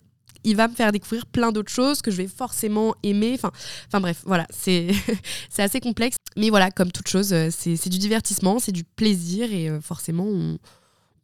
il 0.46 0.56
va 0.56 0.68
me 0.68 0.76
faire 0.76 0.92
découvrir 0.92 1.26
plein 1.26 1.52
d'autres 1.52 1.72
choses 1.72 2.02
que 2.02 2.12
je 2.12 2.18
vais 2.18 2.28
forcément 2.28 2.96
aimer. 3.04 3.34
Enfin, 3.34 3.52
enfin 3.88 4.00
bref, 4.00 4.22
voilà, 4.26 4.46
c'est 4.52 4.92
assez 5.58 5.80
complexe. 5.80 6.18
Mais 6.38 6.50
voilà, 6.50 6.70
comme 6.72 6.92
toute 6.92 7.08
chose, 7.08 7.34
euh, 7.34 7.50
c'est 7.52 7.90
du 7.90 7.98
divertissement, 7.98 8.60
c'est 8.60 8.72
du 8.72 8.84
plaisir 8.84 9.52
et 9.52 9.70
euh, 9.70 9.82
forcément, 9.82 10.26
on, 10.26 10.60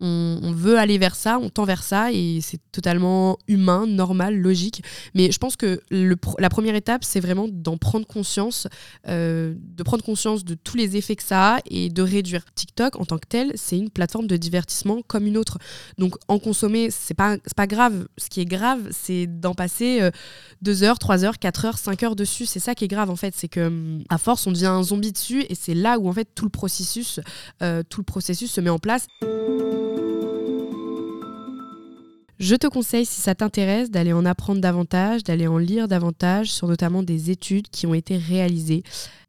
on, 0.01 0.51
veut 0.51 0.77
aller 0.77 0.97
vers 0.97 1.15
ça, 1.15 1.39
on 1.39 1.49
tend 1.49 1.63
vers 1.63 1.83
ça 1.83 2.11
et 2.11 2.39
c'est 2.41 2.59
totalement 2.71 3.37
humain, 3.47 3.85
normal, 3.87 4.37
logique. 4.37 4.83
Mais 5.13 5.31
je 5.31 5.37
pense 5.37 5.55
que 5.55 5.81
la 5.91 6.49
première 6.49 6.75
étape, 6.75 7.03
c'est 7.03 7.19
vraiment 7.19 7.47
d'en 7.49 7.77
prendre 7.77 8.05
conscience, 8.05 8.67
euh, 9.07 9.53
de 9.57 9.83
prendre 9.83 10.03
conscience 10.03 10.43
de 10.43 10.55
tous 10.55 10.75
les 10.75 10.97
effets 10.97 11.15
que 11.15 11.23
ça 11.23 11.55
a 11.55 11.59
et 11.69 11.89
de 11.89 12.01
réduire. 12.01 12.43
TikTok, 12.55 12.99
en 12.99 13.05
tant 13.05 13.17
que 13.17 13.27
tel, 13.27 13.51
c'est 13.55 13.77
une 13.77 13.89
plateforme 13.89 14.27
de 14.27 14.37
divertissement 14.37 15.01
comme 15.07 15.27
une 15.27 15.37
autre. 15.37 15.57
Donc 15.97 16.15
en 16.27 16.39
consommer, 16.39 16.89
c'est 16.91 17.13
pas, 17.13 17.37
pas 17.55 17.67
grave. 17.67 18.07
Ce 18.17 18.29
qui 18.29 18.41
est 18.41 18.45
grave, 18.45 18.89
c'est 18.91 19.27
d'en 19.27 19.53
passer 19.53 20.09
2 20.61 20.83
euh, 20.83 20.87
heures, 20.87 20.99
3 20.99 21.25
heures, 21.25 21.39
4 21.39 21.65
heures, 21.65 21.77
5 21.77 22.03
heures 22.03 22.15
dessus. 22.15 22.45
C'est 22.45 22.59
ça 22.59 22.75
qui 22.75 22.85
est 22.85 22.89
grave 22.89 23.09
en 23.09 23.15
fait. 23.15 23.33
C'est 23.35 23.47
que 23.47 23.99
à 24.09 24.17
force, 24.17 24.47
on 24.47 24.51
devient 24.51 24.65
un 24.67 24.83
zombie 24.83 25.11
dessus 25.11 25.45
et 25.49 25.55
c'est 25.55 25.73
là 25.73 25.99
où 25.99 26.09
en 26.09 26.13
fait 26.13 26.27
tout 26.35 26.45
le 26.45 26.49
processus, 26.51 27.19
euh, 27.61 27.83
tout 27.87 28.01
le 28.01 28.05
processus 28.05 28.51
se 28.51 28.61
met 28.61 28.69
en 28.69 28.79
place. 28.79 29.07
Je 32.41 32.55
te 32.55 32.65
conseille, 32.65 33.05
si 33.05 33.21
ça 33.21 33.35
t'intéresse, 33.35 33.91
d'aller 33.91 34.13
en 34.13 34.25
apprendre 34.25 34.61
davantage, 34.61 35.23
d'aller 35.23 35.45
en 35.45 35.59
lire 35.59 35.87
davantage 35.87 36.51
sur 36.51 36.67
notamment 36.67 37.03
des 37.03 37.29
études 37.29 37.69
qui 37.69 37.85
ont 37.85 37.93
été 37.93 38.17
réalisées. 38.17 38.81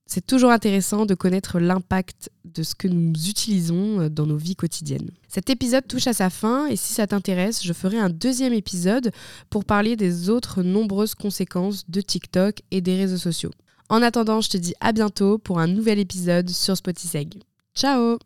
C'est 0.07 0.25
toujours 0.25 0.50
intéressant 0.50 1.04
de 1.04 1.14
connaître 1.14 1.61
l'impact 1.61 2.31
de 2.47 2.62
ce 2.62 2.75
que 2.75 2.88
nous 2.88 3.12
utilisons 3.28 4.00
euh, 4.00 4.09
dans 4.09 4.25
nos 4.25 4.38
vies 4.38 4.57
quotidiennes. 4.57 5.11
Cet 5.28 5.50
épisode 5.50 5.87
touche 5.87 6.07
à 6.07 6.14
sa 6.14 6.31
fin 6.31 6.69
et 6.69 6.76
si 6.76 6.95
ça 6.95 7.07
t'intéresse, 7.07 7.62
je 7.62 7.75
ferai 7.75 7.99
un 7.99 8.09
deuxième 8.09 8.54
épisode 8.54 9.12
pour 9.50 9.66
parler 9.66 9.95
des 9.95 10.31
autres 10.31 10.62
nombreuses 10.62 11.14
conséquences 11.14 11.85
de 11.90 12.00
TikTok 12.00 12.62
et 12.71 12.81
des 12.81 12.97
réseaux 12.97 13.19
sociaux. 13.19 13.52
En 13.90 14.00
attendant, 14.00 14.40
je 14.40 14.49
te 14.49 14.57
dis 14.57 14.75
à 14.81 14.92
bientôt 14.92 15.37
pour 15.37 15.59
un 15.59 15.66
nouvel 15.66 15.99
épisode 15.99 16.49
sur 16.49 16.78
Spotify. 16.78 17.28
Ciao 17.75 18.19